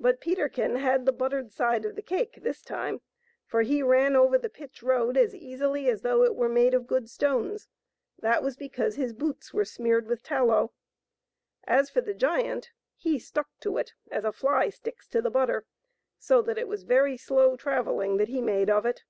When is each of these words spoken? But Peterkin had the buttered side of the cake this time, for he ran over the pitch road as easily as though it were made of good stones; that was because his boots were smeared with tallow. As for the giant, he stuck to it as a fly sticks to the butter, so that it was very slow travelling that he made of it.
But 0.00 0.20
Peterkin 0.20 0.74
had 0.74 1.06
the 1.06 1.12
buttered 1.12 1.52
side 1.52 1.84
of 1.84 1.94
the 1.94 2.02
cake 2.02 2.40
this 2.42 2.60
time, 2.60 3.00
for 3.46 3.62
he 3.62 3.84
ran 3.84 4.16
over 4.16 4.36
the 4.36 4.48
pitch 4.50 4.82
road 4.82 5.16
as 5.16 5.32
easily 5.32 5.88
as 5.88 6.02
though 6.02 6.24
it 6.24 6.34
were 6.34 6.48
made 6.48 6.74
of 6.74 6.88
good 6.88 7.08
stones; 7.08 7.68
that 8.18 8.42
was 8.42 8.56
because 8.56 8.96
his 8.96 9.12
boots 9.12 9.54
were 9.54 9.64
smeared 9.64 10.08
with 10.08 10.24
tallow. 10.24 10.72
As 11.68 11.88
for 11.88 12.00
the 12.00 12.14
giant, 12.14 12.72
he 12.96 13.16
stuck 13.20 13.46
to 13.60 13.76
it 13.78 13.92
as 14.10 14.24
a 14.24 14.32
fly 14.32 14.70
sticks 14.70 15.06
to 15.10 15.22
the 15.22 15.30
butter, 15.30 15.66
so 16.18 16.42
that 16.42 16.58
it 16.58 16.66
was 16.66 16.82
very 16.82 17.16
slow 17.16 17.56
travelling 17.56 18.16
that 18.16 18.26
he 18.30 18.42
made 18.42 18.68
of 18.70 18.84
it. 18.84 19.04